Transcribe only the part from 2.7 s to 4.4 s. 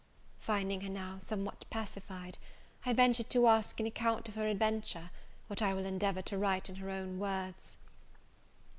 I ventured to ask an account of